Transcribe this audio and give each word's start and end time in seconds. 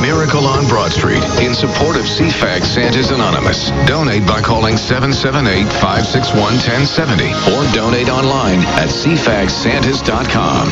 Miracle 0.00 0.46
on 0.46 0.66
Broad 0.68 0.92
Street 0.92 1.22
in 1.40 1.52
support 1.54 1.96
of 1.96 2.04
CFAX 2.04 2.64
Santa's 2.64 3.10
Anonymous. 3.10 3.70
Donate 3.86 4.24
by 4.26 4.40
calling 4.40 4.76
778-561-1070 4.76 7.32
or 7.52 7.64
donate 7.74 8.08
online 8.08 8.60
at 8.78 8.88
cfaxsantas.com. 8.88 10.68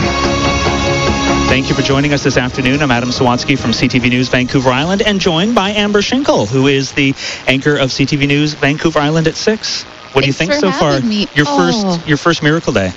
Thank 1.48 1.68
you 1.68 1.74
for 1.74 1.82
joining 1.82 2.12
us 2.12 2.22
this 2.24 2.36
afternoon. 2.36 2.82
I'm 2.82 2.90
Adam 2.90 3.10
Sawatsky 3.10 3.56
from 3.58 3.70
CTV 3.72 4.10
News 4.10 4.28
Vancouver 4.28 4.70
Island 4.70 5.02
and 5.02 5.20
joined 5.20 5.54
by 5.54 5.70
Amber 5.70 6.00
Schinkel, 6.00 6.46
who 6.48 6.66
is 6.66 6.92
the 6.92 7.14
anchor 7.46 7.76
of 7.76 7.90
CTV 7.90 8.26
News 8.28 8.54
Vancouver 8.54 8.98
Island 8.98 9.26
at 9.28 9.36
6. 9.36 9.82
What 10.12 10.22
do 10.22 10.26
you 10.28 10.32
think 10.32 10.50
Thanks 10.52 10.66
so 10.66 10.72
far? 10.72 11.00
me. 11.00 11.28
Your 11.34 11.46
Oh. 11.48 11.56
first 11.58 12.00
your 12.08 12.16
first 12.16 12.42
miracle 12.42 12.72
day. 12.72 12.92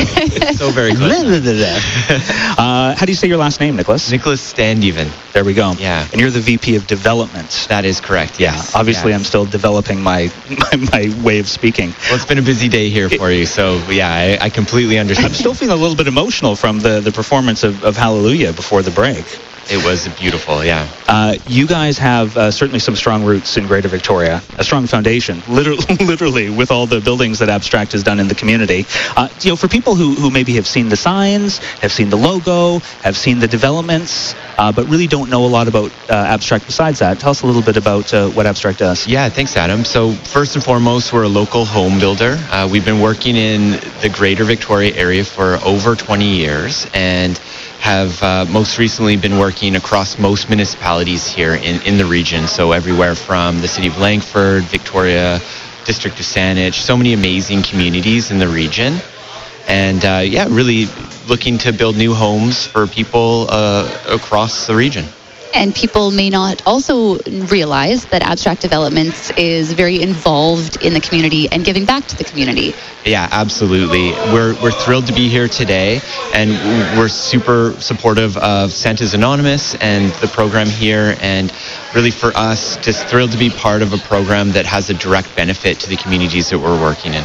so 0.57 0.71
very 0.71 0.93
close. 0.93 1.23
uh, 2.57 2.95
how 2.97 3.05
do 3.05 3.11
you 3.11 3.15
say 3.15 3.29
your 3.29 3.37
last 3.37 3.61
name, 3.61 3.77
Nicholas? 3.77 4.11
Nicholas 4.11 4.41
Standeven. 4.53 5.09
There 5.31 5.45
we 5.45 5.53
go. 5.53 5.71
Yeah. 5.77 6.05
And 6.11 6.19
you're 6.19 6.29
the 6.31 6.41
VP 6.41 6.75
of 6.75 6.85
Development. 6.85 7.47
That 7.69 7.85
is 7.85 8.01
correct, 8.01 8.41
yes. 8.41 8.75
Obviously, 8.75 9.11
Yeah. 9.11 9.17
I'm 9.17 9.23
still 9.23 9.45
developing 9.45 10.01
my, 10.01 10.29
my 10.49 10.89
my 10.91 11.23
way 11.23 11.39
of 11.39 11.47
speaking. 11.47 11.93
Well, 12.09 12.15
it's 12.15 12.25
been 12.25 12.39
a 12.39 12.41
busy 12.41 12.67
day 12.67 12.89
here 12.89 13.09
for 13.09 13.31
you, 13.31 13.45
so 13.45 13.81
yeah, 13.89 14.09
I, 14.41 14.45
I 14.45 14.49
completely 14.49 14.99
understand. 14.99 15.29
I'm 15.29 15.33
still 15.33 15.53
feeling 15.53 15.77
a 15.77 15.81
little 15.81 15.95
bit 15.95 16.07
emotional 16.07 16.57
from 16.57 16.79
the, 16.79 16.99
the 16.99 17.11
performance 17.13 17.63
of, 17.63 17.85
of 17.85 17.95
Hallelujah 17.95 18.51
before 18.51 18.81
the 18.81 18.91
break. 18.91 19.25
It 19.71 19.85
was 19.85 20.07
beautiful, 20.17 20.65
yeah. 20.65 20.87
Uh, 21.07 21.35
you 21.45 21.67
guys 21.67 21.99
have 21.99 22.35
uh, 22.35 22.49
certainly 22.49 22.79
some 22.79 22.95
strong 22.95 23.23
roots 23.23 23.55
in 23.55 23.67
Greater 23.67 23.87
Victoria, 23.87 24.41
a 24.57 24.63
strong 24.63 24.87
foundation, 24.87 25.43
literally, 25.47 25.95
literally 25.97 26.49
with 26.49 26.71
all 26.71 26.87
the 26.87 26.99
buildings 26.99 27.37
that 27.37 27.49
Abstract 27.49 27.91
has 27.91 28.01
done 28.01 28.19
in 28.19 28.27
the 28.27 28.33
community. 28.33 28.87
Uh, 29.15 29.29
you 29.41 29.51
know, 29.51 29.55
for 29.55 29.67
people 29.67 29.93
who, 29.93 30.15
who 30.15 30.31
maybe 30.31 30.53
have 30.53 30.65
seen 30.65 30.89
the 30.89 30.95
signs, 30.95 31.59
have 31.81 31.91
seen 31.91 32.09
the 32.09 32.17
logo, 32.17 32.79
have 33.03 33.15
seen 33.15 33.37
the 33.37 33.47
developments, 33.47 34.33
uh, 34.57 34.71
but 34.71 34.87
really 34.87 35.05
don't 35.05 35.29
know 35.29 35.45
a 35.45 35.47
lot 35.47 35.67
about 35.67 35.91
uh, 36.09 36.13
Abstract 36.13 36.65
besides 36.65 36.97
that, 36.99 37.19
tell 37.19 37.29
us 37.29 37.43
a 37.43 37.45
little 37.45 37.61
bit 37.61 37.77
about 37.77 38.11
uh, 38.11 38.27
what 38.29 38.47
Abstract 38.47 38.79
does. 38.79 39.05
Yeah, 39.05 39.29
thanks, 39.29 39.55
Adam. 39.55 39.85
So 39.85 40.13
first 40.13 40.55
and 40.55 40.63
foremost, 40.63 41.13
we're 41.13 41.23
a 41.23 41.29
local 41.29 41.65
home 41.65 41.99
builder. 41.99 42.37
Uh, 42.49 42.67
we've 42.71 42.85
been 42.85 43.01
working 43.01 43.35
in 43.35 43.71
the 44.01 44.09
Greater 44.11 44.45
Victoria 44.45 44.95
area 44.95 45.23
for 45.23 45.59
over 45.63 45.95
20 45.95 46.25
years, 46.25 46.87
and 46.95 47.39
have 47.79 48.21
uh, 48.21 48.45
most 48.49 48.77
recently 48.77 49.15
been 49.15 49.39
working 49.39 49.75
across 49.75 50.19
most 50.19 50.49
municipalities 50.49 51.27
here 51.27 51.55
in, 51.55 51.81
in 51.83 51.97
the 51.97 52.05
region. 52.05 52.47
So 52.47 52.71
everywhere 52.71 53.15
from 53.15 53.61
the 53.61 53.67
city 53.67 53.87
of 53.87 53.97
Langford, 53.97 54.63
Victoria, 54.63 55.39
District 55.85 56.19
of 56.19 56.25
Saanich, 56.25 56.73
so 56.73 56.95
many 56.95 57.13
amazing 57.13 57.63
communities 57.63 58.31
in 58.31 58.37
the 58.37 58.47
region. 58.47 58.97
And 59.67 60.03
uh, 60.03 60.21
yeah, 60.25 60.47
really 60.49 60.85
looking 61.27 61.57
to 61.59 61.71
build 61.71 61.95
new 61.95 62.13
homes 62.13 62.67
for 62.67 62.85
people 62.85 63.47
uh, 63.49 64.03
across 64.09 64.67
the 64.67 64.75
region. 64.75 65.05
And 65.53 65.73
people 65.73 66.11
may 66.11 66.29
not 66.29 66.61
also 66.65 67.17
realize 67.47 68.05
that 68.07 68.21
Abstract 68.21 68.61
Developments 68.61 69.31
is 69.31 69.73
very 69.73 70.01
involved 70.01 70.83
in 70.83 70.93
the 70.93 71.01
community 71.01 71.49
and 71.51 71.65
giving 71.65 71.85
back 71.85 72.05
to 72.07 72.15
the 72.15 72.23
community. 72.23 72.73
Yeah, 73.03 73.27
absolutely. 73.31 74.11
We're, 74.31 74.53
we're 74.61 74.71
thrilled 74.71 75.07
to 75.07 75.13
be 75.13 75.27
here 75.27 75.47
today, 75.47 76.01
and 76.33 76.51
we're 76.97 77.07
super 77.07 77.73
supportive 77.79 78.37
of 78.37 78.71
Santa's 78.71 79.13
Anonymous 79.13 79.75
and 79.75 80.11
the 80.21 80.27
program 80.27 80.67
here. 80.67 81.15
And 81.19 81.51
really, 81.95 82.11
for 82.11 82.31
us, 82.35 82.77
just 82.77 83.07
thrilled 83.07 83.31
to 83.31 83.37
be 83.37 83.49
part 83.49 83.81
of 83.81 83.93
a 83.93 83.97
program 83.97 84.51
that 84.51 84.65
has 84.65 84.89
a 84.89 84.93
direct 84.93 85.35
benefit 85.35 85.79
to 85.79 85.89
the 85.89 85.97
communities 85.97 86.49
that 86.51 86.59
we're 86.59 86.79
working 86.79 87.13
in. 87.13 87.23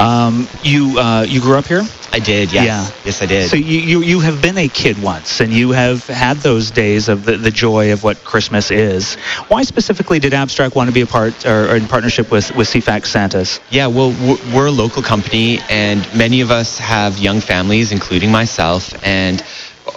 Um, 0.00 0.48
you 0.62 0.98
uh, 0.98 1.22
you 1.28 1.40
grew 1.40 1.58
up 1.58 1.66
here? 1.66 1.82
I 2.12 2.18
did, 2.18 2.52
yes. 2.52 2.64
Yeah. 2.66 3.02
Yes, 3.04 3.22
I 3.22 3.26
did. 3.26 3.48
So 3.50 3.56
you, 3.56 3.78
you, 3.78 4.00
you 4.02 4.20
have 4.20 4.42
been 4.42 4.58
a 4.58 4.66
kid 4.68 5.00
once, 5.00 5.40
and 5.40 5.52
you 5.52 5.70
have 5.70 6.04
had 6.08 6.38
those 6.38 6.72
days 6.72 7.08
of 7.08 7.24
the, 7.24 7.36
the 7.36 7.52
joy 7.52 7.92
of 7.92 8.02
what 8.02 8.16
Christmas 8.24 8.72
is. 8.72 9.14
Why 9.46 9.62
specifically 9.62 10.18
did 10.18 10.34
Abstract 10.34 10.74
want 10.74 10.88
to 10.88 10.92
be 10.94 11.02
a 11.02 11.06
part 11.06 11.46
or, 11.46 11.70
or 11.70 11.76
in 11.76 11.86
partnership 11.86 12.32
with, 12.32 12.52
with 12.56 12.66
CFAX 12.66 13.06
Santas? 13.06 13.60
Yeah, 13.70 13.86
well, 13.86 14.10
we're- 14.10 14.40
we're 14.52 14.66
a 14.66 14.72
local 14.72 15.02
company, 15.02 15.60
and 15.70 16.00
many 16.12 16.40
of 16.40 16.50
us 16.50 16.78
have 16.78 17.18
young 17.18 17.40
families, 17.40 17.92
including 17.92 18.32
myself, 18.32 18.92
and 19.06 19.40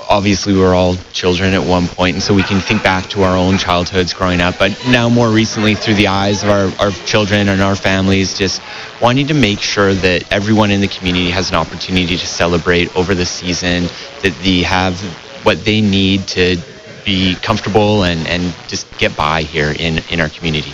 obviously 0.09 0.53
we're 0.53 0.75
all 0.75 0.95
children 1.11 1.53
at 1.53 1.63
one 1.63 1.87
point, 1.87 2.15
and 2.15 2.23
so 2.23 2.33
we 2.33 2.43
can 2.43 2.59
think 2.59 2.83
back 2.83 3.09
to 3.09 3.23
our 3.23 3.37
own 3.37 3.57
childhoods 3.57 4.13
growing 4.13 4.41
up. 4.41 4.57
But 4.57 4.77
now, 4.87 5.09
more 5.09 5.29
recently, 5.29 5.75
through 5.75 5.95
the 5.95 6.07
eyes 6.07 6.43
of 6.43 6.49
our, 6.49 6.71
our 6.79 6.91
children 7.05 7.49
and 7.49 7.61
our 7.61 7.75
families, 7.75 8.37
just 8.37 8.61
wanting 9.01 9.27
to 9.27 9.33
make 9.33 9.59
sure 9.59 9.93
that 9.93 10.31
everyone 10.31 10.71
in 10.71 10.81
the 10.81 10.87
community 10.87 11.29
has 11.29 11.49
an 11.49 11.55
opportunity 11.55 12.17
to 12.17 12.27
celebrate 12.27 12.95
over 12.95 13.15
the 13.15 13.25
season, 13.25 13.83
that 14.21 14.35
they 14.43 14.61
have 14.61 14.99
what 15.45 15.63
they 15.65 15.81
need 15.81 16.27
to 16.27 16.57
be 17.03 17.35
comfortable 17.35 18.03
and, 18.03 18.27
and 18.27 18.53
just 18.67 18.85
get 18.97 19.15
by 19.15 19.43
here 19.43 19.73
in, 19.77 19.99
in 20.09 20.19
our 20.21 20.29
community. 20.29 20.73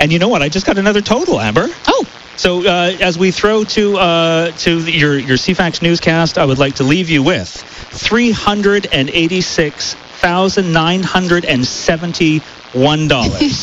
and 0.00 0.12
you 0.12 0.18
know 0.18 0.28
what 0.28 0.42
i 0.42 0.48
just 0.48 0.66
got 0.66 0.78
another 0.78 1.00
total 1.00 1.40
amber 1.40 1.66
oh 1.88 2.04
So 2.36 2.60
uh, 2.66 2.92
as 3.00 3.16
we 3.16 3.30
throw 3.32 3.64
to 3.64 3.96
uh, 3.96 4.50
to 4.64 4.82
the- 4.82 4.92
your 4.92 5.16
your 5.18 5.38
CFAX 5.38 5.80
newscast, 5.80 6.36
I 6.36 6.44
would 6.44 6.58
like 6.58 6.74
to 6.76 6.84
leave 6.84 7.08
you 7.08 7.22
with 7.22 7.48
three 7.48 8.30
hundred 8.30 8.86
and 8.92 9.08
eighty 9.08 9.40
six 9.40 9.94
thousand 10.20 10.70
nine 10.70 11.02
hundred 11.02 11.44
and 11.52 11.64
seventy 11.64 12.40
one 12.74 13.08
dollars. 13.08 13.62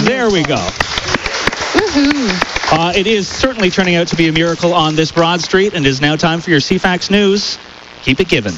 there 0.00 0.30
we 0.30 0.42
go. 0.44 0.56
Uh, 2.72 2.92
it 2.96 3.06
is 3.06 3.28
certainly 3.28 3.68
turning 3.68 3.96
out 3.96 4.08
to 4.08 4.16
be 4.16 4.28
a 4.28 4.32
miracle 4.32 4.72
on 4.72 4.96
this 4.96 5.12
Broad 5.12 5.42
Street, 5.42 5.74
and 5.74 5.84
it 5.84 5.88
is 5.90 6.00
now 6.00 6.16
time 6.16 6.40
for 6.40 6.48
your 6.50 6.60
CFAX 6.60 7.10
news. 7.10 7.58
Keep 8.02 8.20
it 8.20 8.28
given. 8.28 8.54